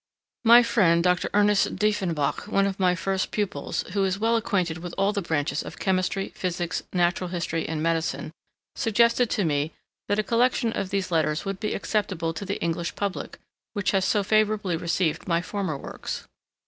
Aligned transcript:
My 0.43 0.63
friend, 0.63 1.03
Dr. 1.03 1.29
Ernest 1.31 1.75
Dieffenbach, 1.75 2.47
one 2.47 2.65
of 2.65 2.79
my 2.79 2.95
first 2.95 3.29
pupils, 3.29 3.83
who 3.91 4.03
is 4.03 4.17
well 4.17 4.35
acquainted 4.35 4.79
with 4.79 4.95
all 4.97 5.13
the 5.13 5.21
branches 5.21 5.61
of 5.61 5.77
Chemistry, 5.77 6.29
Physics, 6.29 6.81
Natural 6.91 7.27
History, 7.27 7.69
and 7.69 7.83
Medicine, 7.83 8.31
suggested 8.75 9.29
to 9.29 9.45
me 9.45 9.73
that 10.07 10.17
a 10.17 10.23
collection 10.23 10.73
of 10.73 10.89
these 10.89 11.11
Letters 11.11 11.45
would 11.45 11.59
be 11.59 11.75
acceptable 11.75 12.33
to 12.33 12.45
the 12.45 12.59
English 12.63 12.95
public, 12.95 13.37
which 13.73 13.91
has 13.91 14.03
so 14.03 14.23
favourably 14.23 14.75
received 14.75 15.27
my 15.27 15.39
former 15.39 15.77
works. 15.77 16.27